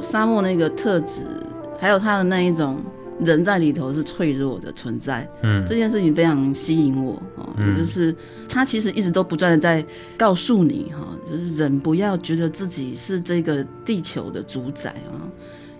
[0.00, 1.26] 沙漠那个特质，
[1.78, 2.78] 还有它的那一种
[3.20, 8.14] 人在里头是脆弱的存在，嗯，这件事情非常吸引我哦，也就是
[8.48, 9.84] 他其实一直都不断的在
[10.16, 15.20] 告诉你哈，就是人不要觉得自己是这个地球的主宰啊，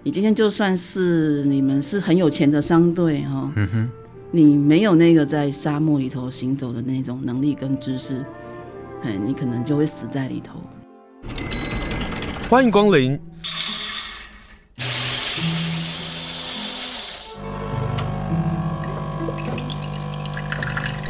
[0.03, 3.91] 你今天就算是你们是很有钱的商队哈，嗯哼，
[4.31, 8.23] 你没有那个在沙漠里头行走的那种能力跟知识，
[9.03, 10.61] 哎，你可能就会死在里头。
[12.51, 13.19] 欢迎光临。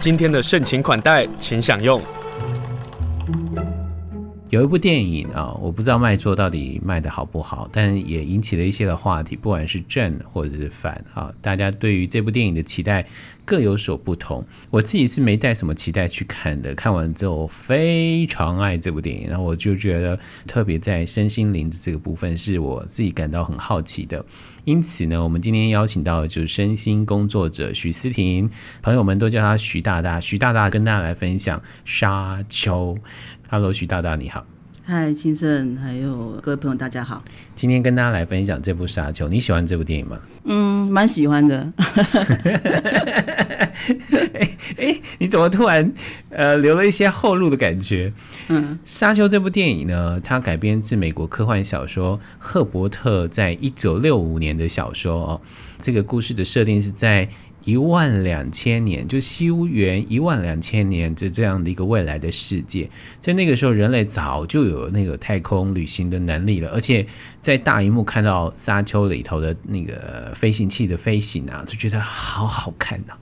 [0.01, 2.03] 今天的盛情款待，请享用。
[4.51, 13.07] 有一部电影啊，我不知道卖座到底卖得好不好，但也引起了一些的话题，不管是正或者是反啊，大家对于这部电影的期待
[13.45, 14.45] 各有所不同。
[14.69, 24.25] 我自己是没带什么期待去看的，看完之后非常爱这部电影，然后我就觉得特别在身心灵的这个部分是我自己感到很好奇的。
[24.65, 28.51] 因此呢，我们今天邀请到的就是身心工作者许思婷，
[28.83, 32.95] 朋友们都叫他徐大大，徐大大跟大家来分享《沙丘》。
[33.53, 34.47] Hello，徐大大，你好。
[34.85, 37.21] 嗨，金盛，还有各位朋友，大家好。
[37.57, 40.21] 今天跟大家来分享这部《沙丘》，你喜欢这部电影吗？
[40.45, 41.69] 嗯，蛮喜欢的。
[44.35, 45.93] 哎哎，你怎么突然
[46.29, 48.13] 呃留了一些后路的感觉？
[48.47, 55.41] 嗯，《沙丘》这部电影呢，它改编自美国科幻小说赫伯特在一九六五年的小说哦。
[55.81, 57.29] 这个故事的设定是在。
[57.71, 62.91] 一万两千年，就西元一万两千年，这这样的一个未来的世界，
[63.21, 67.07] 在那个时候，人类早就有那个太空旅行的能力了，而且
[67.41, 73.15] 在大荧幕看到沙丘里头的那个飞行器的飞行啊，就觉得好好看呐、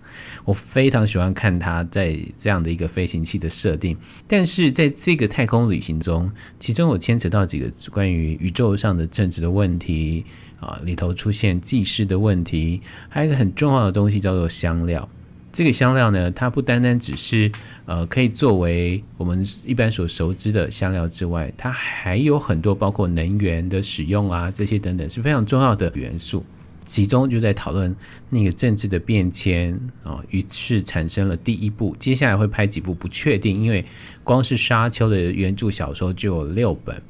[0.49, 3.95] 我非常喜欢看它在这样的一个飞行器的设定，
[4.27, 10.25] 但是在这个太空旅行中，其中有牵扯到几个关于宇宙上的政治的问题。
[10.59, 15.07] 啊，里头出现技师的问题，还有一个很重要的东西叫做香料。
[15.53, 17.53] 这个香料呢，它不单单只是
[17.85, 26.45] 呃可以作为我们一般所熟知的香料之外，它还有很多包括能源的使用啊，这些等等是非常重要的元素。
[26.89, 27.95] 其中就在讨论
[28.31, 31.95] 那个政治的变迁啊，于是产生了第一部。
[31.99, 33.85] 接下来会拍几部不确定，因为
[34.25, 37.01] 光是《沙丘》的原著小说就有六本。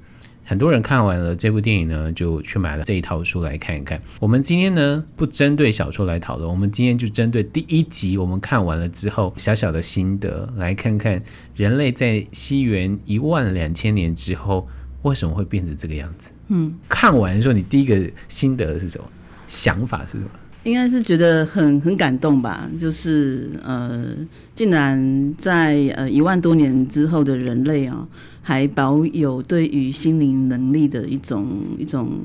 [0.45, 4.01] 很多人看完了这部电影呢，就去买了这一套书来看一看。
[4.19, 11.23] 我们今天呢，不针对小说来讨论，我们今天就针对第一集，我们看完了之后小小的心得，来看看
[11.55, 14.67] 人类在西元一万两千年之后
[15.03, 16.33] 为什么会变成这个样子。
[16.49, 19.05] 嗯，看完的时候，你第一个心得是什么？
[19.49, 20.31] 想法是什么？
[20.63, 22.71] 应该是觉得很很感动吧。
[22.81, 24.15] 就是呃，
[24.55, 28.07] 竟然在呃一万多年之后的人类啊。
[28.41, 32.19] 还保有对于心灵能力的一种一种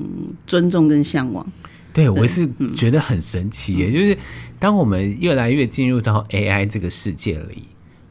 [0.46, 1.46] 尊重跟向往，
[1.92, 3.92] 对，我是觉得很神奇耶。
[3.92, 4.16] 就是
[4.58, 7.64] 当我们越来越进入到 AI 这个世界里，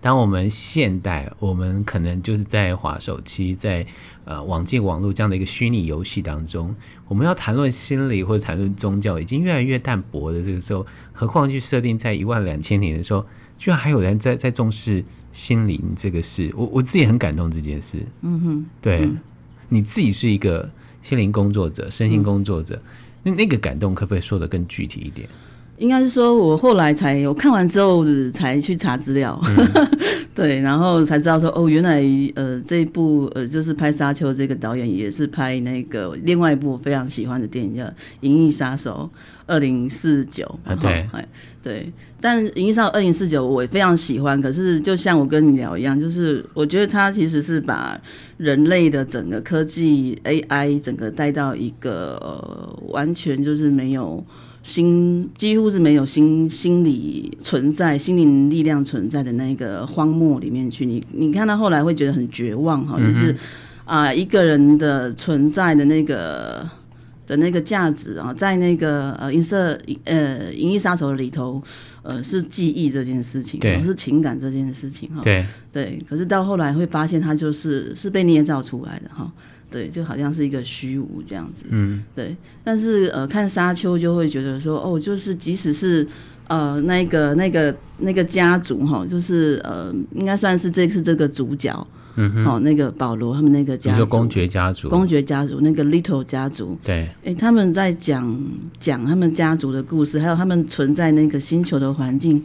[0.04, 3.84] 当我们现代，我们可能就是在滑手机，在
[4.26, 6.76] 呃网际网络这样的一个虚拟游戏当中，
[7.08, 13.26] 我们要谈论心理或者谈论宗教，已经越来越淡薄的这个时候，何况去设定在一万两千年的时候，
[13.58, 15.04] 居然还有人在在重视。
[15.34, 17.98] 心灵这个事，我我自己很感动这件事。
[18.22, 19.18] 嗯哼，对，嗯、
[19.68, 20.70] 你自己是一个
[21.02, 22.80] 心灵工作者、身心工作者，
[23.24, 25.28] 那、嗯、那个感动可不可以说的更具体一点？
[25.78, 29.88] 应该是说，我后来才我看完之后才去查资料，嗯、
[30.34, 32.02] 对，然后才知道说，哦，原来
[32.36, 37.84] 呃这一部呃就是拍《沙丘》这个导演也是拍那个另外一部我非常喜欢的电影叫
[38.22, 39.10] 《银翼杀手
[39.48, 40.60] 二零四九》。
[40.80, 41.06] 对，
[41.62, 41.92] 对，
[42.22, 48.00] 但《银翼杀手二零四九》我也非常喜欢，可是就像我跟你聊一样，就是我觉得他其实是把
[48.38, 54.24] 人类的整个科技 AI 整个带到一个、呃、完全就是没有。
[54.64, 60.86] 心几乎是没有心心理存在，心灵力量存在的那个荒漠里面去。
[60.86, 63.36] 你你看到后来会觉得很绝望哈，就是
[63.84, 66.66] 啊、呃、一个人的存在的那个
[67.28, 71.62] 的那个价值啊，在那个呃银色呃银翼杀手里头
[72.04, 76.00] 呃是记忆这件事情，对，是情感这件事情哈，对对。
[76.08, 79.32] 可是到后来会发现，它就是是被捏造出来的哈。
[79.72, 81.66] 对，就好像是一个虚无这样子。
[81.70, 82.38] 嗯，对。
[82.64, 86.08] 但是呃，看沙丘就会觉得说，哦，就是即使是
[86.48, 98.40] 呃那个那个那个家族哈，就是呃应该算是这次这个主角，嗯哼，哦那个保罗他们那个家族，公爵家族，公爵家族那个 Little 家族，对，哎，他们在讲
[98.80, 102.44] 讲他们家族的故事，还有他们存在那个星球的环境。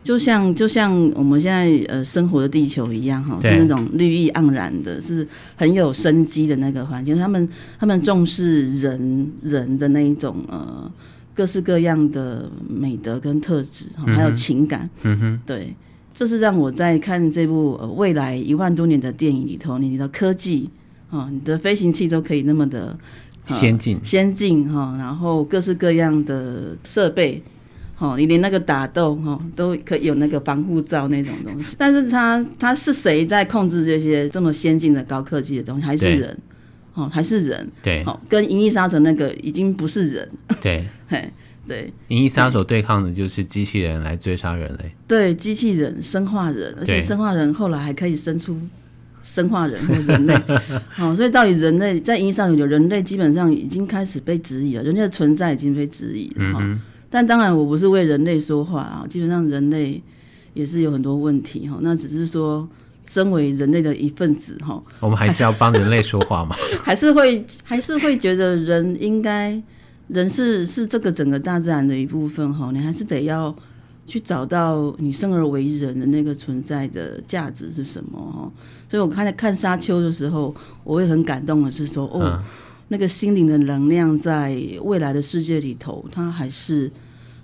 [0.00, 7.18] 就像就像我们现在呃生活的地球一样哈，是那种绿意盎然的，是很有生机的那个环境。
[7.18, 7.46] 他们
[7.78, 10.90] 他们重视人人的那一种呃
[11.34, 14.88] 各式各样的美德跟特质，还有情感。
[15.02, 15.74] 嗯哼，对，
[16.18, 20.68] 这是让我在看这部、呃、未来一万多年的电影里头，你的科技
[21.10, 22.98] 啊、呃，你的飞行器都可以那么的。
[23.46, 27.40] 先进，先进哈，然后各式各样的设备，
[27.94, 31.76] 哈，你连那个打斗哈都可以有那个防护罩那种东西。
[31.78, 35.86] 但是他他是谁在控制这些这么先进的高科技的东西？
[35.86, 36.36] 还是人？
[36.94, 37.70] 哦，还是人？
[37.80, 40.28] 对，哦，跟《银翼杀手》那个已经不是人。
[40.60, 41.30] 对， 嘿，
[41.68, 44.90] 对，《银翼杀手》对抗的就是机器人来追杀人类。
[45.06, 48.58] 对，机器人、生化人，而且生化人后来还可以生出。
[49.20, 50.34] 生化人或人类，
[50.88, 56.80] 好、 哦，所以到底人类在意义上有人类基本上已经开始被质疑了，人类的存在已经被质疑了哈、嗯。
[57.10, 60.00] 但当然，我不是为人类说话啊，基本上人类
[60.54, 61.76] 也是有很多问题哈。
[61.82, 62.66] 那只是说，
[63.04, 69.60] 身为人类的一份子哈，我们还是要帮人类说话嘛， 还是会还是会觉得人应该
[70.08, 73.54] 人是是这个整个大自然的一部分哈，你还是得要。
[74.10, 78.50] 去找到你生而为人的那个存在的价值是什么哈？
[78.88, 82.42] 所以我看在看沙丘的时候，我会很感动的是说，哦，嗯、
[82.88, 86.90] 那个心灵的能量在未来的世界里头，它还是。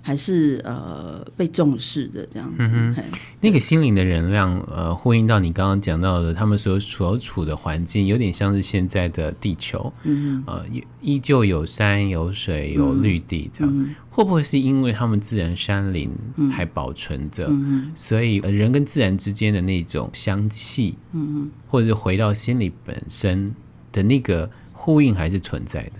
[0.05, 2.95] 还是呃被重视的这样子，嗯、
[3.41, 10.63] 那个心灵的能量，呃，呼应到你刚刚讲到的，他们所所处的环境，有点像是现在的地球，嗯呃，
[11.01, 16.11] 依旧有山有水有绿地这样，嗯，会不会是因为他们自然山林
[16.51, 23.51] 还保存着，嗯，所以人跟自然之间的那种香气，嗯，或者是回到心里本身
[23.91, 25.93] 的那个呼应还是存在的，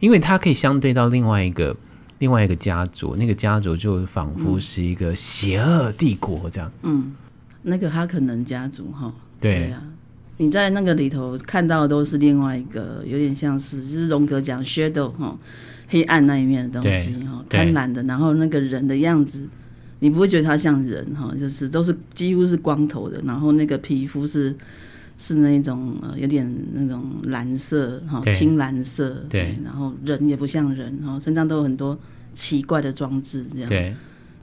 [0.00, 1.74] 因为它可以相对到另外一个。
[2.22, 6.70] 另外一个家族，那个家族就仿佛是一个邪恶帝国这样。
[6.84, 7.12] 嗯，
[7.62, 9.12] 那个哈肯能家族哈。
[9.40, 9.82] 对，呀啊，
[10.36, 15.36] 你在那个里头看到的都是另外一个，有点像是就是荣格讲 shadow 哈，
[15.88, 19.48] 黑暗那一面的东西哈，贪婪的，然后那个人的样子，
[19.98, 24.54] 你不会觉得他像人哈，就是都是几乎是光头的，然后那个皮肤是。
[25.24, 31.96] 是那种呃，有点那种蓝色哈，青蓝色对，对，然后人也不像人，然后身上都有很多
[32.34, 33.68] 奇怪的装置，这样。
[33.68, 33.94] 对，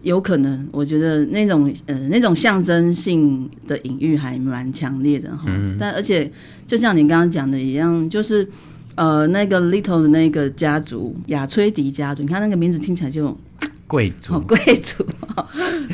[0.04, 6.32] 有可能我觉得那种呃那种象征性的隐喻还蛮强烈的哈、嗯，但而且
[6.66, 8.48] 就像你刚刚讲的一样，就是
[8.96, 13.38] 呃那个 Little 的那个家族雅崔迪家族，你看那个名字听起来就
[13.86, 15.06] 贵族，贵族，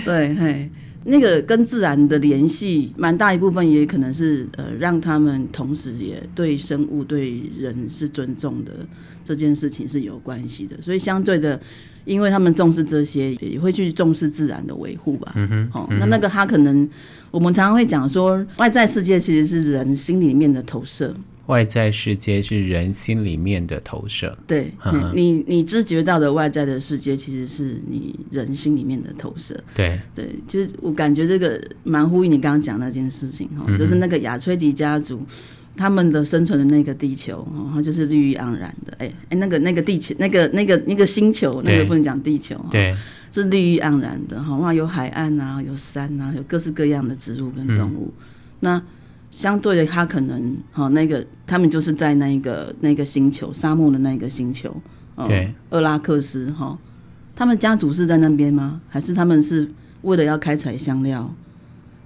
[0.05, 0.69] 对嘿。
[1.07, 8.71] 那个跟自然的联系，蛮大一部分也可能是呃，让他们同时也对生物、对人是尊重的
[9.23, 10.75] 这件事情是有关系的。
[10.81, 11.59] 所以相对的，
[12.05, 15.31] 因为他们重视这些，也会去重视自然的维护吧。
[15.35, 15.69] 嗯哼。
[15.73, 16.89] 哦，那那个他可能，
[17.29, 21.13] 我们常常会讲说，外在世界其实是人心里面的投射。
[21.47, 29.55] 外在世界是人心里面的投射，对，嗯、你你知觉到的外在的世界，其实是你人心里面的投射。
[29.75, 29.99] 对。
[30.15, 35.21] 对，就是我感觉这个蛮呼应你刚刚讲那件事情哈、嗯，就是那个亚崔迪家族
[35.77, 38.93] 他们的生存的那个地球，它就是绿意盎然的。
[38.93, 42.95] 哎、欸、哎，那个那个地球，那个那个那个星球，那个不能讲地球，对，
[43.31, 48.23] 是绿意盎然的哈，哇，有海岸啊，有山啊，有各式各样的植物跟动物，嗯、
[48.61, 48.81] 那。
[49.37, 54.73] 相对的，他可能哈那个他们就是在那个那个星球沙漠的那个星球，
[55.27, 56.77] 对，厄拉克斯哈，
[57.35, 58.79] 他们家族是在那边吗？
[58.87, 59.69] 还是他们是
[60.03, 61.29] 为了要开采香料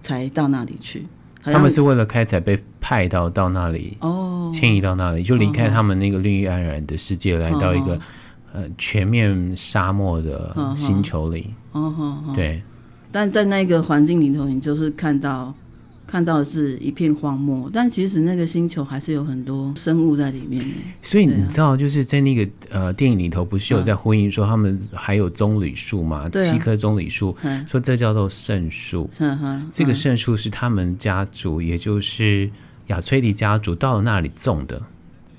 [0.01, 1.05] 才到那里去？
[1.43, 7.99] 他们是为了开采被派到到那里哦，迁移到那里，就离开他们那个绿意盎然的世界，来到一个
[8.53, 11.53] 呃全面沙漠的星球里。
[11.73, 12.63] 哦，对。
[13.11, 15.53] 但在那个环境里头，你就是看到。
[16.09, 20.65] 看到的是一片荒漠，但其实那个星球还是有很多生物在里面。
[21.03, 26.27] 所以你知道，就是在那个呃电影里头，不是有在呼应说他们还有棕榈树吗？
[26.27, 27.37] 啊、七棵棕榈树，
[27.67, 29.07] 说这叫做圣树。
[29.71, 32.49] 这个圣树是他们家族，也就是
[32.87, 34.81] 亚崔迪家族到了那里种的。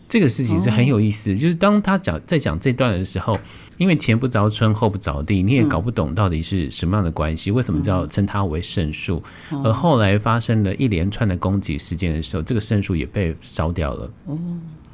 [0.08, 3.36] 这个事情是很有意思，就是当他讲在讲这段的时候，
[3.80, 9.22] 因为前不着村后不着地，你也搞不懂到底是什么样的关系，为什么叫称它为圣树？
[9.64, 14.10] 而后来发生了一连串的攻击事件的时候，这个圣树也被烧掉了。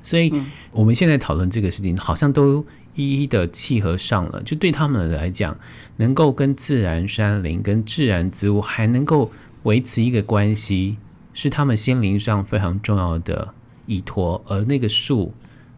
[0.04, 0.32] 所以
[0.70, 2.64] 我们现在讨论这个事情，好像都
[2.94, 4.40] 一一的契合上了。
[4.44, 5.58] 就对他们来讲，
[5.96, 9.32] 能够跟自然山林、跟自然植物还能够
[9.64, 10.96] 维持一个关系，
[11.34, 13.52] 是他们心灵上非常重要的。
[13.86, 15.32] 依托，而那个树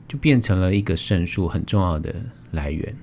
[0.09, 2.15] 就变成了一个圣树很重要的
[2.53, 2.97] 来源。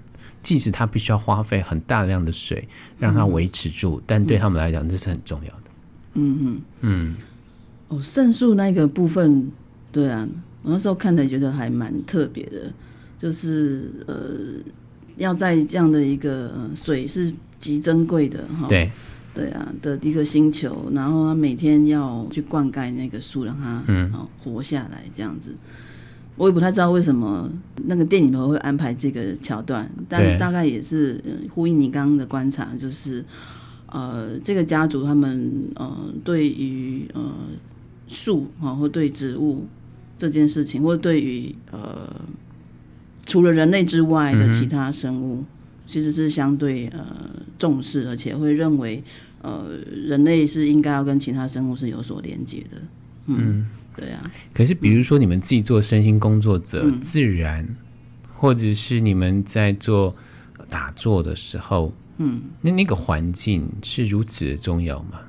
[0.44, 2.68] 即使它必须要花费很大量的水
[3.00, 5.64] 让它维持住，嗯、但对他们来讲这是很重要的。
[6.16, 7.16] 嗯嗯嗯。
[7.88, 9.52] 哦，圣树那个部分，
[9.92, 10.28] 对啊，
[10.62, 12.72] 我那时候看的觉得还蛮特别的，
[13.18, 14.26] 就是呃，
[15.18, 18.68] 要在这样的一个、呃、水是极珍贵的哈。
[18.68, 18.92] 对。
[19.34, 24.10] 对啊，的一个星球，然后他每天要去灌溉那个树，让它嗯
[24.42, 25.54] 活下来这样子。
[26.38, 27.50] 我也不太知道为什么
[27.86, 33.24] 那个电影里头会安排这个桥段，但大概也是呼应你刚刚的观察，就是
[33.88, 37.22] 呃，这个家族他们呃对于呃
[38.08, 39.66] 树啊或对植物
[40.18, 42.10] 这件事情，或对于呃
[43.26, 45.46] 除了人类之外的其他生物，嗯、
[45.86, 47.06] 其实是相对呃
[47.58, 49.04] 重视，而且会认为。
[49.42, 49.64] 呃，
[50.08, 52.82] 人类是应该要跟其他生物是有所连接的，
[53.28, 54.32] 嗯，嗯对啊。
[54.54, 57.68] 可是，比如说你们自己做身心工作者，嗯、自然，
[58.34, 60.16] 或者是你们在做
[60.70, 65.20] 打坐的时候，嗯，那那个环境是如此的重要吗？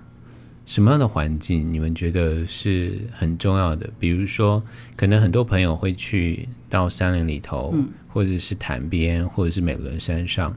[0.66, 3.88] 什么样的环境你们觉得是很重要的？
[3.98, 4.62] 比如说，
[4.96, 10.56] 可能很多朋友会去到山林里头，嗯、或者是潭边，或者是美仑山上，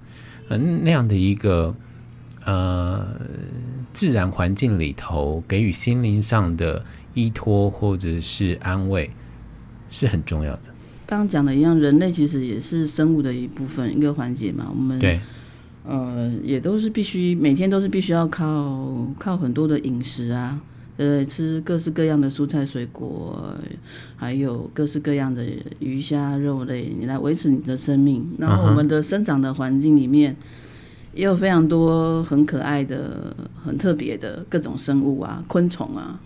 [0.49, 1.75] 嗯，那样的一个。
[2.45, 3.05] 呃，
[3.91, 9.09] 自然环境里头给予心灵上的依托或者是安慰
[9.89, 10.61] 是很重要的。
[11.05, 14.67] 刚刚讲的一样，人类其实也是生物的一部分，一个环节嘛。
[14.69, 15.19] 我们对，
[15.83, 20.61] 呃，也都是必须每天都是必须要靠靠很多的饮食啊，
[20.97, 23.53] 呃，吃各式各样的蔬菜水果，
[24.15, 25.45] 还有各式各样的
[25.79, 28.25] 鱼虾肉类，你来维持你的生命。
[28.37, 30.35] 然后我们的生长的环境里面。
[31.11, 33.35] 也有非常多很可爱的、
[33.65, 36.17] 很特别的各种生物啊，昆虫啊，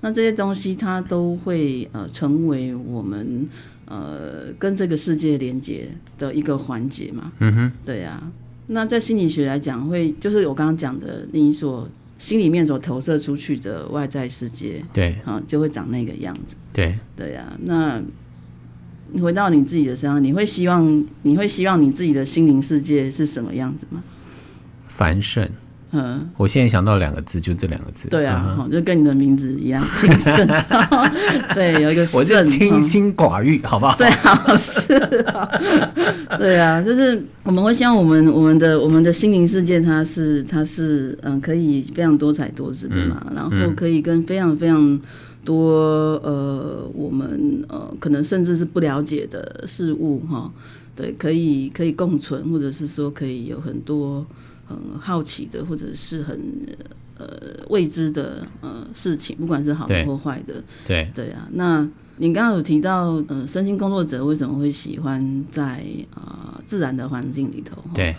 [0.00, 3.48] 那这些东西它都会呃成为我们
[3.86, 5.88] 呃跟这个世界连接
[6.18, 7.32] 的一个环节嘛。
[7.40, 8.22] 嗯哼，对啊。
[8.68, 11.88] 那在心理学来讲，会就是我刚刚讲的，你所
[12.18, 16.54] 心里面所投射出去的外在世界，对啊，就会长那个样子。
[16.72, 17.56] 对对啊。
[17.62, 18.00] 那
[19.10, 24.04] 你回到你自己的身上，你会希望你会希望你自己的心灵世界是什么样子吗？
[24.86, 25.48] 繁盛，
[25.90, 28.08] 嗯，我现在想到两个字，就这两个字。
[28.08, 30.46] 对啊，嗯、就跟你的名字一样，清盛。
[31.54, 33.96] 对，有一个，我就清心寡欲，好不好？
[33.96, 34.98] 最好是。
[36.36, 45.00] 对啊，就是我们会希望我们我们的我们的心灵世界，它是它是嗯，可以非常多彩多姿的嘛，嗯、然后可以跟非常非常
[45.42, 50.52] 多呃，我们呃，可能甚至是不了解的事物哈，
[50.94, 54.26] 对，可以可以共存，或者是说可以有很多。
[54.68, 56.38] 很好奇的，或者是很
[57.16, 57.26] 呃
[57.70, 61.48] 未知的呃事情，不管是好的或坏的，对对啊。
[61.52, 65.82] 那你刚刚有提到，呃，身心工作者为什么会喜欢在
[66.14, 67.82] 啊、呃、自然的环境里头？
[67.94, 68.14] 对，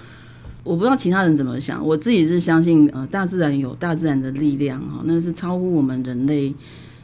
[0.64, 6.54] 我不知道其他人怎么想，我自己是相信，呃，大自然有大自然的力量哈，那是超乎我们人类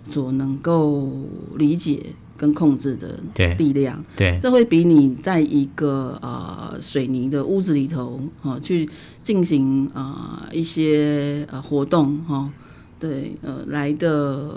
[0.03, 1.11] 所能够
[1.57, 2.01] 理解。
[2.37, 3.19] 跟控制的
[3.57, 8.89] 力量，对，对，这会比你在一个呃水泥的屋子里头哈、呃、去
[9.23, 12.51] 进行啊、呃、一些呃活动哈、呃，
[12.99, 14.51] 对呃来的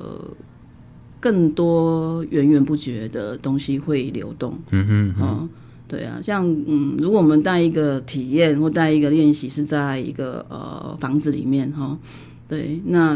[1.20, 5.48] 更多源源不绝的东西会流动，嗯哼，嗯、呃，
[5.86, 11.84] 对啊，像嗯，如果我们带一个体验或带一个练习是在一个呃房子里面哈。
[11.86, 11.98] 呃
[12.48, 13.14] 对，那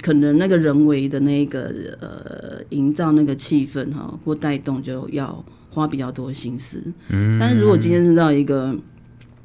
[0.00, 6.80] 可能那个人为的那个呃，营造那个气氛哈，或带动就要花比较多心思。
[7.08, 8.72] 嗯，但是如果今天是到一个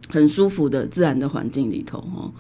[0.10, 2.32] 很舒服的自然的环境里头哈，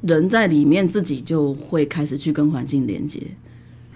[0.00, 3.20] 人在里面自己就会开始去跟环境连接。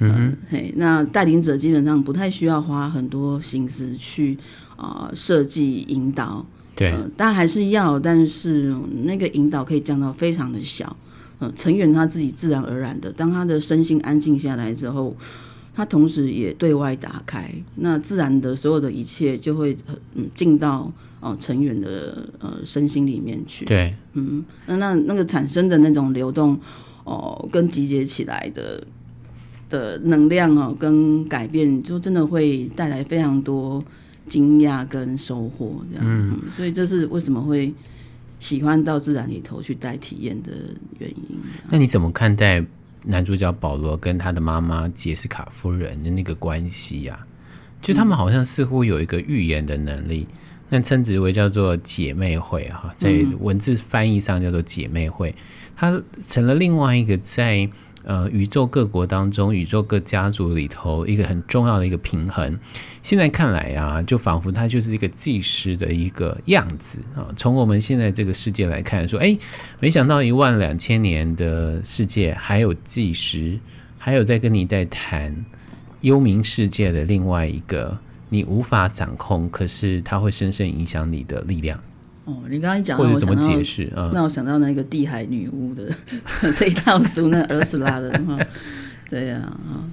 [0.00, 4.36] 嗯、呃，嘿，那带领者基本上不太需要花很多心思去
[4.76, 6.44] 啊设计引导。
[6.74, 10.94] 对，当然、呃、还是要，但是那个引导可以降到非常的小。
[11.38, 15.14] 嗯，成员他自己自然而然的，当他的身心安静下来之后，
[15.74, 19.76] 他同时也对外打开，那自然的所有的一切就会
[20.14, 20.90] 嗯进到
[21.20, 23.66] 哦成员的呃身心里面去。
[23.66, 26.58] 对，嗯，那那那个产生的那种流动
[27.04, 28.82] 哦，跟集结起来的
[29.68, 33.84] 的能量哦，跟改变，就真的会带来非常多
[34.26, 36.04] 惊讶跟收获这样。
[36.06, 37.74] 嗯，嗯，所以这是为什么会。
[38.38, 40.52] 喜欢到自然里头去带体验的
[40.98, 41.38] 原因。
[41.70, 42.64] 那你怎么看待
[43.02, 47.26] 男主角保罗跟他的妈妈杰斯卡夫人的那个关系呀、啊？
[47.80, 50.26] 就他们好像似乎有一个预言的能力，
[50.68, 55.32] 那称之为叫做姐妹会哈，在文字翻译上叫做姐妹会。
[55.76, 57.68] 它成了另外一个在
[58.06, 62.58] 呃宇宙各国当中，宇宙各家族里头一个很重要的一个平衡。
[63.02, 67.28] 现在看来啊，就仿佛它就是一个计时的一个样子啊。
[67.36, 69.36] 从我们现在这个世界来看，说，哎，
[69.80, 73.58] 没想到一万两千年的世界还有计时，
[73.98, 75.44] 还有在跟你在谈
[76.00, 77.98] 幽冥世界的另外一个
[78.28, 81.80] 你无法掌控，可是它会深深影响你的力量。
[82.26, 84.10] 哦，你刚刚一讲或者怎么解释啊？
[84.12, 85.88] 那我想到那个地海女巫的
[86.56, 88.38] 这一套书，那个儿苏拉的哈，
[89.08, 89.88] 对呀啊。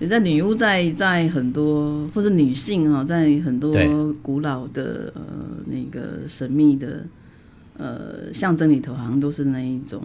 [0.00, 3.72] 也在女巫在在很多，或是女性哈，在很多
[4.22, 5.22] 古老的呃
[5.66, 7.04] 那个神秘的
[7.76, 10.02] 呃象征里头，好像都是那一种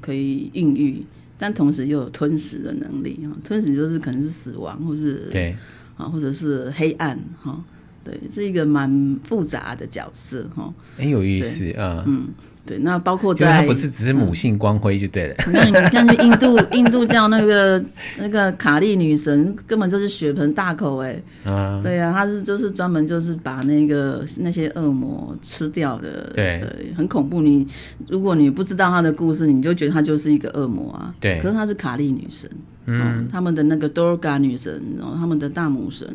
[0.00, 1.04] 可以孕育，
[1.38, 3.36] 但同时又有吞噬的能力哈。
[3.44, 5.56] 吞噬就是可能是死亡，或是对
[5.96, 7.62] 啊，或者是黑暗哈。
[8.08, 10.72] 对，是一个蛮复杂的角色哈。
[10.96, 12.28] 很有意思啊，嗯。
[12.66, 15.34] 对，那包括在，它不是只是母性光辉就对了。
[15.50, 17.82] 那、嗯、你看，去印度， 印度教那个
[18.18, 21.18] 那个卡利女神，根本就是血盆大口哎。
[21.44, 21.80] 啊。
[21.82, 26.30] 对呀、啊，她是就是专门就是把那个那些恶魔吃掉的。
[26.34, 26.60] 对。
[26.60, 27.40] 对，很恐怖。
[27.40, 27.66] 你
[28.06, 31.14] 如果你不知道她的故事，你就觉得她就是一个恶魔啊。
[31.18, 31.40] 对。
[31.40, 32.50] 可是她是卡利女神。
[32.84, 33.26] 嗯。
[33.32, 36.06] 他们的那个多尔嘎女神，然后他们的大母神。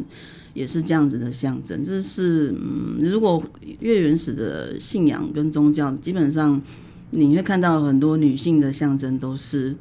[0.53, 3.43] 也是这样子的象征，就是嗯，如果
[3.79, 6.61] 越原始的信仰跟宗教，基本上
[7.09, 9.75] 你会看到很多女性的象征都是，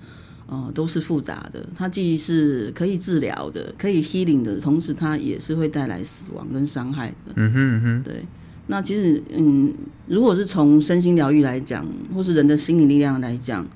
[0.47, 1.67] 呃，都是复杂的。
[1.75, 7.33] 它既是可以治疗的，可以 healing 的，同时它也是会带来死亡跟伤害的。
[7.37, 8.25] 嗯哼嗯哼，对。
[8.69, 9.73] 那其实嗯，
[10.07, 13.67] 如果是从身心疗愈来讲，或是人的心理力量来讲，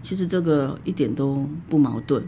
[0.00, 2.22] 其实这个一点都不矛盾。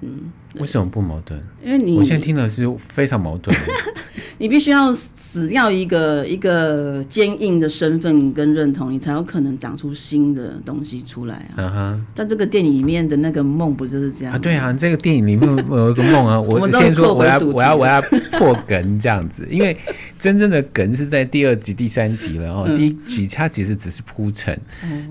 [0.00, 1.40] 嗯，为什么不矛盾？
[1.64, 3.56] 因为你我现在听的是非常矛盾。
[4.40, 11.54] 你必须要死掉一个一个坚硬的身份跟认同，你才有可能长出新的东西出来啊。
[11.56, 14.38] 嗯哼，在这个电影里面的那个梦不就是这样啊？
[14.38, 16.40] 对啊，这个电影里面有一个梦啊。
[16.40, 18.00] 我 先说我要我要我要
[18.38, 19.76] 破梗这样子，因为
[20.20, 22.68] 真正的梗是在第二集第三集了哦。
[22.76, 24.56] 第一集它其实只是铺陈，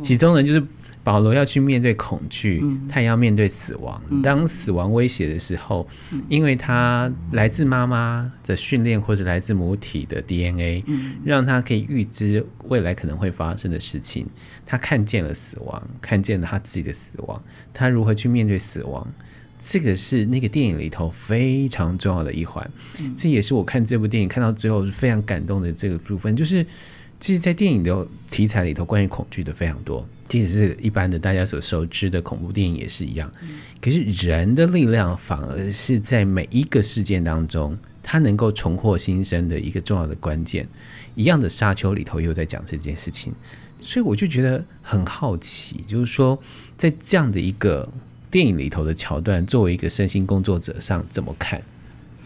[0.01, 0.63] 其中呢就是。
[1.07, 4.01] 保罗要去面对恐惧，他也要面对死亡。
[4.21, 5.87] 当死亡威胁的时候，
[6.27, 10.83] 因为他来自妈妈的训练或者来自母体的 DNA，
[11.23, 14.27] 让他可以预知未来可能会发生的事情。
[14.65, 17.41] 他看见了死亡，看见了他自己的死亡，
[17.73, 19.07] 他如何去面对死亡？
[19.61, 22.69] 这个是那个电影里头非常重要的一环。
[23.15, 26.65] 这也是我看这部电影看到最后非常感动的这个部分，就是
[27.17, 30.05] 其实，在电影的题材里头，关于恐惧的非常多。
[30.27, 33.31] 即使是一般的大家所熟知的恐怖电影也是一样，
[33.81, 40.67] 可是人的力量反而是在每一个事件当中，它能够重获新生的一个重要的关键。
[41.15, 43.33] 一样的沙丘里头又在讲这件事情，
[43.81, 46.37] 所以我就觉得很好奇，就是说
[46.77, 47.87] 在这样的一个
[48.29, 51.61] 电影里头的桥段，作为一个身心工作者上怎么看？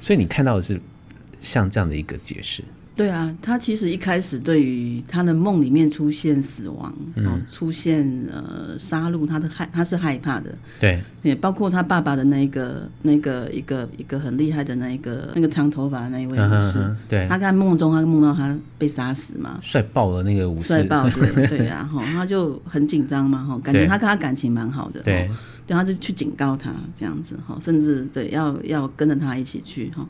[0.02, 0.82] 所以你看到的是
[1.40, 2.64] 像这样的一个解释。
[3.02, 10.54] 对啊，他其实一开始对于他的梦里面出现死亡，嗯、哦，出现呃杀戮，他的害他是害怕的。
[10.80, 16.98] 对，也包括他爸爸的那个那个一个一个很厉害的那一个那个长头发的那一位武士，嗯。
[17.10, 25.02] 对，他在梦中他梦到他被杀死嘛，帅爆了那个武士，帅爆对 对啊，哈，他就很紧张嘛，哈，感觉他跟他感情蛮好的。
[25.02, 25.28] 对，
[25.66, 30.08] 对，他就去警告他这样子，哈，甚至对要要跟着他一起去，哈。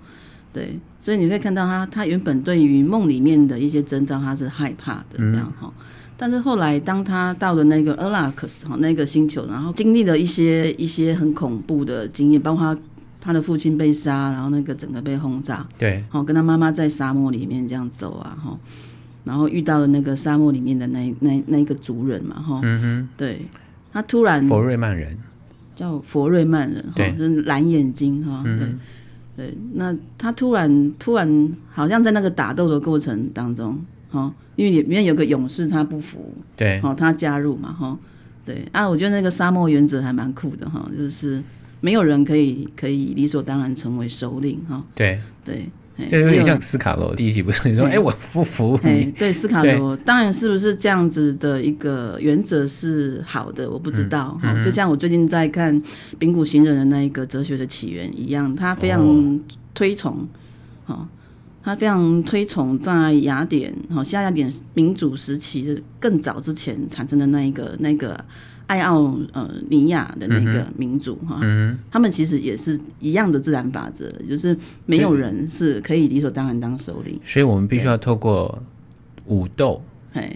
[0.53, 5.85] 对，所以你会看到他，他原本对于梦里面的一些征兆，他是害怕的这样哈、嗯。
[6.17, 12.81] 但是后来，当他到了那个阿拉克斯哈那个星球，然后经历了一些一些很恐怖的经验，包括他
[13.21, 18.59] 他的父亲被杀，然后那个整个被轰炸，对，好跟他妈妈在沙漠里面这样走啊哈，
[19.23, 23.45] 然后遇到了那个沙漠里面的那那那个族人嘛哈，嗯哼，对，
[23.93, 25.17] 他突然佛瑞曼人。
[25.73, 28.67] 叫佛瑞曼人哈，就是蓝眼睛哈，对。
[29.35, 37.97] 对，那他突然突然好像在那个打斗的过程当中，哈，因为里面有个勇士他不服，对，哦，他加入嘛，哈，
[38.45, 41.41] 对啊，我觉得那个沙漠原则还蛮酷的哈，就是
[41.79, 45.19] 没有人可以可以理所当然成为首领哈，对。
[45.43, 45.69] 对。
[46.07, 49.11] 这有点像斯卡罗第一集不是你说哎，我不服你？
[49.17, 54.39] 对，斯卡罗当然是不是这样子的一个原则是好的，我不知道。
[54.43, 55.79] 嗯嗯、就像我最近在看
[56.17, 59.39] 《丙谷行人》的那一个哲学的起源一样，他非常
[59.73, 60.27] 推崇，
[60.87, 61.07] 哦，
[61.63, 68.23] 他非常推崇在雅典，哈，西雅典民主时期就更早之前产生的那一个那个。
[68.71, 78.63] 爱奥呃尼亚的那个民族哈、嗯，他们其实也是一样的自然法则，就是没有人是可以理所当然当首领，所以我们必须要透过
[79.25, 79.83] 武斗，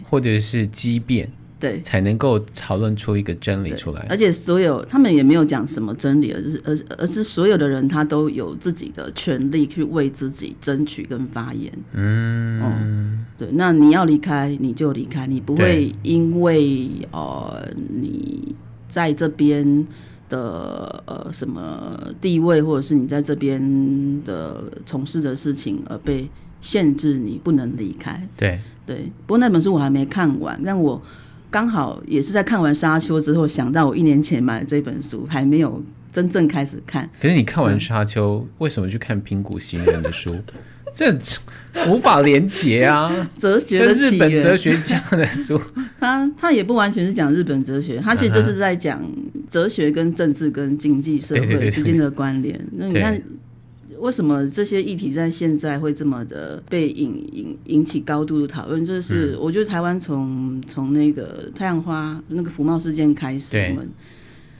[0.10, 4.06] 或者是激变，对，才能够讨论出一个真理出来。
[4.10, 11.72] 而且所有他们也没有讲什么真理，而是而而是所有的人他都有自己的权利去为自己争取跟发言。
[11.94, 12.74] 嗯，哦，
[13.38, 18.54] 对，那你要离开你就离开，你不会因为呃你
[18.90, 19.88] 在这边
[20.28, 28.22] 的呃什么地位，或者是你在这边的从事的事情而被限制，你不能离开。
[28.36, 31.02] 对对，不过那本书我还没看完，但我。
[31.56, 37.10] 刚好也是在看完《沙丘》之后，想到我一年前买的这本书，还没有真正开始看。
[37.22, 40.36] 可是你看完《沙丘》嗯，为什么去看平谷行人的书？
[40.94, 41.18] 这
[41.88, 43.10] 无法连结啊！
[43.40, 45.58] 哲学的日本哲学家的书，
[45.98, 49.02] 他他也不完全是讲日本哲学，他其实就是在讲
[49.50, 52.60] 哲学跟政治跟经济社会之间的关联。
[52.74, 53.18] 那你看。
[54.06, 58.86] 为什么这些议题在现在会这么的被引引引起高度的讨论？
[58.86, 63.90] 就是我觉得台湾从从那个太阳花那个福茂事件开始，我们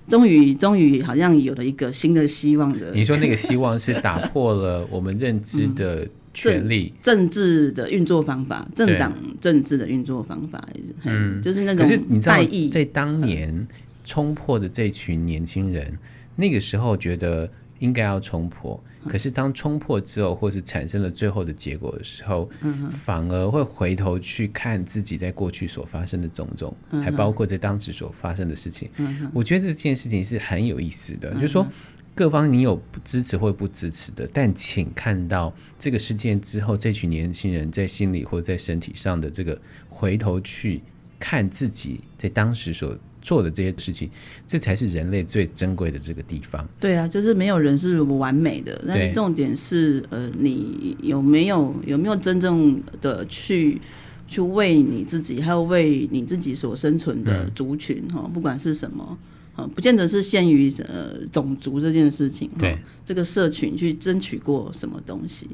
[0.08, 2.92] 终于终于好像有了一个新的希望的。
[2.92, 10.68] 你说那个希望是打破了我们认知的 权力、嗯、政治的运作方法、政党政治的运作方法，
[11.04, 11.86] 嗯，就是那种。
[11.86, 13.68] 可是你知道，在当年
[14.04, 15.96] 冲破的这群年轻人，
[16.36, 17.48] 那个时候觉得
[17.80, 18.82] 应该要冲破。
[19.08, 28.90] 可是当冲破之后，或是产生了最后的结果的时候，嗯、反而会回头去看自己在过去所发生的种种，嗯、还包括在当时所发生的事情。
[28.98, 31.68] 嗯、我觉得这件事情是很有意思的，嗯、就是说
[32.16, 40.82] 各方你有不支持或不支持的，但请看到这个事件之后，这群年轻人在心理或在身体上的这个回头去
[41.20, 42.98] 看自己在当时所。
[43.26, 44.08] 做的这些事情，
[44.46, 46.64] 这才是人类最珍贵的这个地方。
[46.80, 53.82] 对啊，就是没有人是完美的，但重点是，呃，你有没有有没有真正的去
[54.28, 59.18] 去为你自己，还有为你自己所生存的族群哈、嗯，不管是什么，
[59.56, 65.48] 啊，不见得是限于呃种族这件事情，对这个社群去争取过什么东西？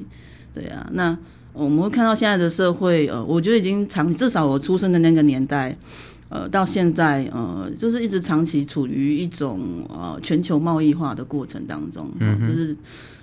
[0.54, 1.18] 对啊，那
[1.54, 5.78] 我们会看到现在的社会，呃，我觉得已经长，至少我出生的那个年代。
[6.34, 12.74] 呃，到现在，呃，就是一直长期处于一种呃全球贸易化的过程当中，嗯、就是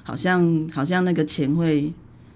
[0.02, 1.90] 好像好像那个钱会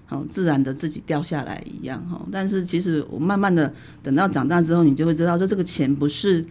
[0.07, 2.19] 好、呃、自然的自己掉下来一样哈。
[2.33, 3.71] 但是其实我慢慢的
[4.03, 6.43] 等到长大之后，你就会知道，说这个钱不是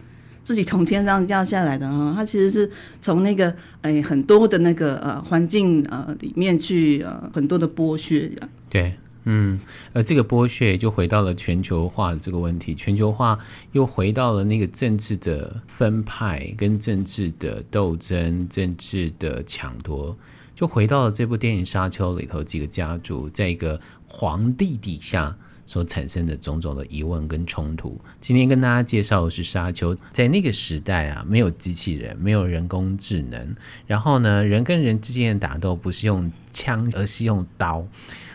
[0.44, 8.30] 自己从天上掉下来的哈，它其实是从那个哎、呃、很多的那个呃环境呃里面去呃很多的剥削。
[8.70, 8.94] 对。
[9.24, 9.60] 嗯，
[9.92, 13.38] 而这个剥削就回到了全球化的这个问题，全球化
[13.70, 20.16] 又回到了那个政治的分派跟政治的斗争、政治的抢夺，
[20.56, 27.96] 就回到了这部电影《沙丘》里头几个家族在一个皇帝底下所产生的种种的疑问跟冲突。
[28.20, 33.54] 今天跟大家介绍的是《沙丘》，在那个时代啊，没有机器人，没有人工智能，
[33.86, 37.86] 然后呢，人跟人之间的打斗不是用枪，而是用刀，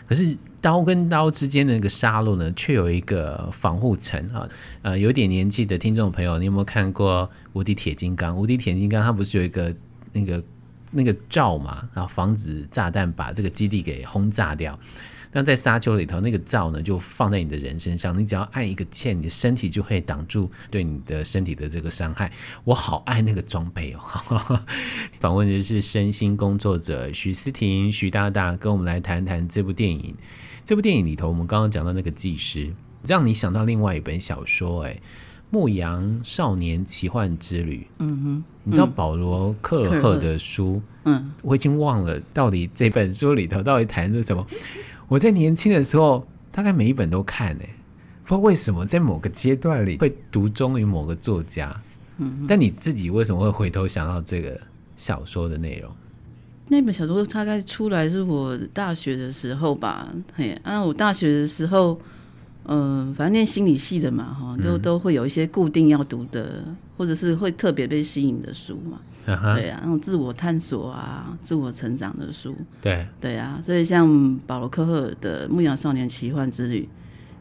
[0.08, 0.34] 可是。
[0.60, 4.48] 刀跟刀之间的那个杀戮呢，却有一个防护层啊。
[4.82, 8.34] 呃，有点年纪的听众朋友，你有没有看过《无敌铁金刚》？
[8.38, 9.74] 《无敌铁金刚》它不是有一个
[10.12, 10.42] 那个
[10.90, 14.78] 那个罩嘛，然后防止炸弹把这个基地给轰炸掉。
[15.30, 22.32] 那在沙丘里头，那个罩呢，就放在你的人身上，你只要按一个键，你的身体就会挡住对你的身体的这个伤害。
[22.64, 24.60] 我好爱那个装备哦！
[25.20, 30.14] 访问的是身心工作者徐思婷、徐大大，跟我们来谈谈这部电影。
[30.68, 32.70] 这部电影里头，我们刚刚讲到那个技师，
[33.02, 34.92] 让你想到另外一本小说，哎，
[35.48, 37.78] 《牧羊少年奇幻之旅》。
[38.00, 40.82] 嗯哼，你知道保罗·克尔赫的书？
[41.04, 44.46] 嗯，我已经忘了到底这本书里头到底谈的是什么。
[45.08, 47.74] 我在年轻的时候，大概每一本都看，哎，
[48.24, 51.74] 不知道为什么在某个阶段里会独钟于某个作家。
[52.18, 54.60] 嗯，但你自己为什么会回头想到这个
[54.98, 55.90] 小说的内容？
[56.70, 61.98] 那本小说大概出来是我大学的时候吧，嘿，啊，我大学的时候，
[62.64, 66.62] 嗯、呃，反正念心理系的嘛，哈，都都会有一些固定要读的，
[66.96, 69.54] 或者是会特别被吸引的书嘛，uh-huh.
[69.54, 76.86] 对啊，那种自我探索啊、自我成长的书，对，对啊，所以像保罗·科赫尔的《牧羊少年奇幻之旅》，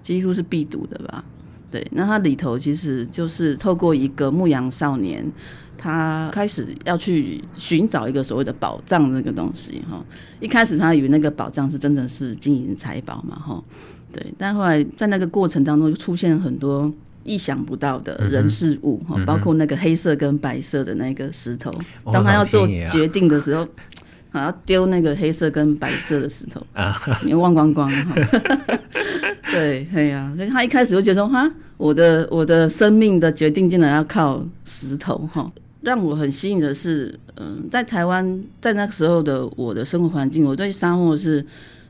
[0.06, 1.24] 几乎是必读的吧，
[1.72, 5.32] 对，那它里头其实就是透过一个牧羊少年。
[5.80, 10.04] 他开始要去寻找一个所谓的宝藏这个东西哈，
[10.40, 13.64] 一开始他以为那个宝藏是真的是金银财宝嘛哈，
[14.12, 16.92] 对，但后来在那个过程当中就出现很多
[17.24, 21.72] 意想不到的人事物哈，包括那个黑色跟白色的那个石头，
[22.12, 23.64] 当他要做决定的时候，
[24.32, 28.16] 好要丢那个黑色跟白色的石头啊，你忘光光哈，
[29.58, 31.52] 对，对呀，所以他一开始就觉得哈。
[31.78, 35.52] 我的我的生命的决定竟然要靠石头哈。
[35.82, 41.46] 让我很吸引的是，嗯，在台湾，在那个时候的我的生活环境，我对沙漠是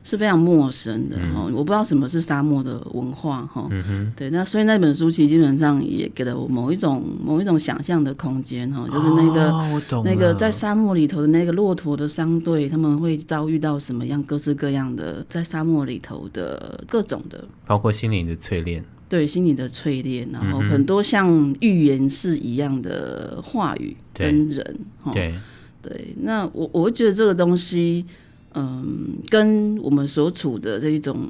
[0.08, 3.68] 是非常陌生的哈，嗯、我不知道什么是沙漠的文化哈。
[3.70, 18.82] 嗯，对，那所以那本书其实基本上也给了我某一种某一种想象的空间哈，就是那个、哦、那个在沙漠里头的那个骆驼的商队，他们会遭遇到什么样各式各样的在沙漠里头的各种的，包括心灵的淬炼。
[19.10, 24.78] 对，心理的淬炼，然后很多像预言式一样的话语跟人，
[25.12, 25.34] 对。
[25.80, 28.04] 对，那我我会觉得这个东西，
[28.54, 31.28] 嗯，跟我们所处的这一种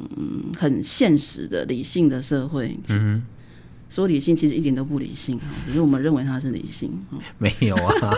[0.57, 3.23] 很现实的理性的社会，嗯。
[3.91, 6.93] 说理性其实一点都不理性，只是我们认为它是理性。
[7.39, 8.15] 没有啊，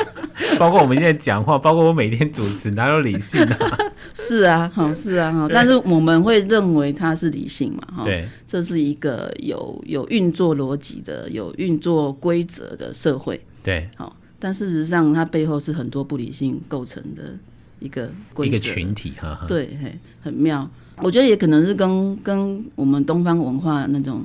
[0.59, 3.79] 包括我们现在讲话，包括我每天主持，哪有理性啊？
[4.13, 7.99] 是啊，好是啊，好，但是我们会认为它是理性嘛？
[7.99, 13.41] 哈，对，这是一个有有运作逻辑的、有运作规则的社会。
[13.63, 17.39] 对，好，但事实上它背后是很多不理性构成的
[17.81, 18.11] 一个，
[18.45, 19.45] 一个群体哈。
[19.49, 19.77] 对，
[20.23, 20.69] 很妙。
[21.03, 24.23] 我觉得也可能是跟跟我们东方文化那种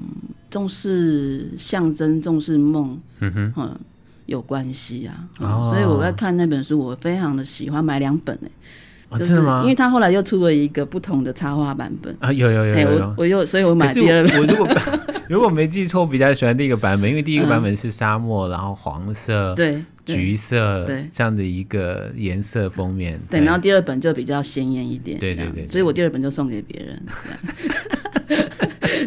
[0.50, 3.80] 重视象征、重视梦，嗯哼，嗯，
[4.26, 5.28] 有关系啊。
[5.40, 8.52] 哦、所以我在看那本书，我非常的喜欢，买两本呢、欸。
[9.18, 9.62] 真的吗？
[9.62, 14.42] 因为他后来又出了一个不同的插画版本啊，有有有，有，有，我我又，所以我买第二本。
[14.42, 14.68] 我如果
[15.30, 19.82] 如果没记错，我比较喜欢第一个版本，因为第一个版本是沙漠，嗯、然后黄色，对。
[20.06, 21.08] 橘色，对。
[21.12, 27.02] 这样的一个颜色封面，对，然后第二本就比较鲜艳一点，对对对，所以我第二本就送给别人，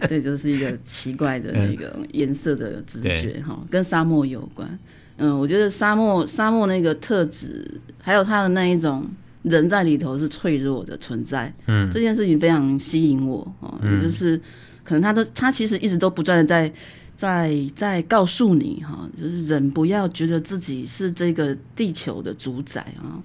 [0.09, 4.79] 对，就是一个奇怪的那个颜色的直觉哈，跟沙漠有关。
[5.19, 7.69] 嗯，我觉得沙漠沙漠那个特质，
[8.01, 9.07] 还有它的那一种
[9.43, 14.41] 人在里头是脆弱的存在，嗯，这件事情非常吸引我哦，也就是
[14.85, 16.73] 可能他都他其实一直都不断的在。
[17.19, 23.19] 在在告诉你哈，就是人不要觉得自己是这个地球的主宰啊！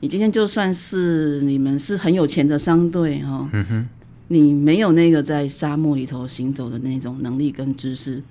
[0.00, 3.88] 你今天就算是你们是很有钱的商队哈，嗯哼，
[4.28, 8.22] 你没有那个在沙漠里头行走的那种能力跟知识，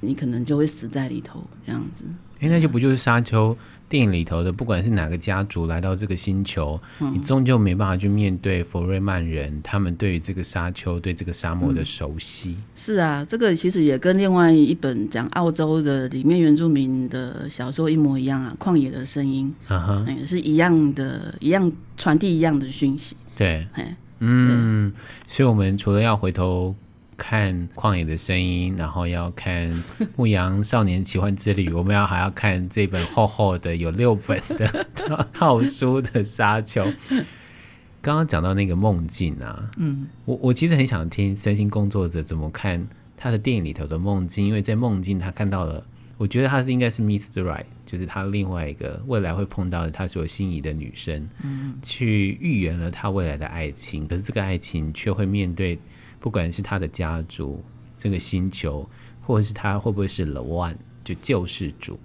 [0.00, 2.02] 你可能就会死在里头这样子。
[2.40, 3.56] 哎，那就不就是沙丘？
[3.88, 12.50] 电影里头的，不管是哪个家族来到这个星球，嗯、你终究没办法去面对佛瑞曼人他们对于这个沙丘、对这个沙漠的熟悉。
[12.50, 23.16] 嗯、是啊，这个其实也跟另外一本讲澳洲的里面原住民的小说一模一样啊，《旷野的声音》啊哈，也是一样的，一样传递一样的讯息。
[23.36, 23.66] 对，
[24.18, 24.92] 嗯，
[25.28, 26.74] 所以我们除了要回头。
[27.16, 29.72] 看旷野的声音，然后要看
[30.16, 34.86] 牧羊少年奇幻之旅，我们要还要看这本厚厚的有六本的
[35.32, 36.84] 套书的沙丘。
[38.02, 45.84] 刚刚讲到那个梦境啊，嗯，我我其实很想听身心工作者怎么看他的电影里头的梦境，因为在梦境他看到了，
[46.16, 47.42] 我觉得他是应该是 Mr.
[47.42, 55.78] Right，就是他另外一个未来会碰到的他所心仪的女生，嗯，去预言了他未来的爱情，可是这个爱情却会面对。
[56.18, 57.62] 不管是他的家族、
[57.96, 58.88] 这个星球，
[59.20, 61.98] 或者是他会不会是 The One，就救世主，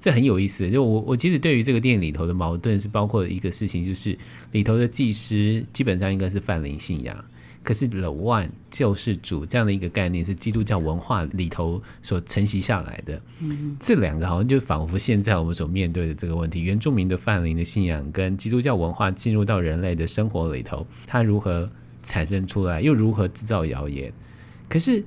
[0.00, 0.70] 这很有意思。
[0.70, 4.16] 就我我其实对于这个电影里头的矛盾是包括一个事情，就是
[4.52, 7.24] 里头的祭师基本上应该是泛灵信仰，
[7.62, 13.20] 可是 The One 救世主这样的一个概念是基督教文化里头所承袭下来的。
[13.40, 21.70] 嗯，这两个好像就仿佛现在我们所面对的这个问题：原住民的泛灵的信仰跟基督教文化进入到人类的生活里头，它如何？
[22.04, 24.12] 产生出来又如何制造谣言？
[24.68, 25.02] 可是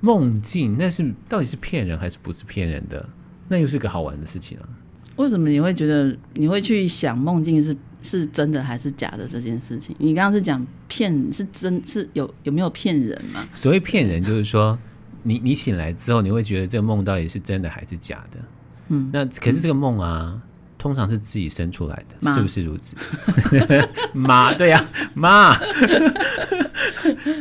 [0.00, 3.08] 梦境那是到底是骗人还是不是骗人的？
[3.48, 4.68] 那又是个好玩的事情啊！
[5.16, 9.94] 为什么你会觉得你会去想梦境是是真的还是假的这件事情？
[9.98, 13.46] 你刚刚是讲骗是真是有有没有骗人嘛？
[13.54, 14.78] 所谓骗人就是说，
[15.22, 18.38] 你你醒来之后你会觉得这个梦到底是真的还是假的？
[18.88, 20.40] 嗯，那可是这个梦啊。
[20.80, 22.96] 嗯通常是自己生出来的，是不是如此？
[24.14, 25.54] 妈，对呀、啊，妈。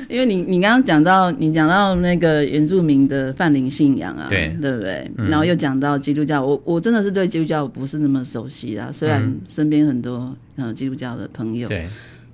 [0.09, 5.09] 因为你你刚刚讲到你讲到那个原住民的泛灵信仰啊，对对不对？
[5.17, 8.89] 嗯、然后又讲到基督教，我我真的是对基督教不是那么熟悉啊。
[8.91, 11.87] 虽然身边很多呃基督教的朋友，对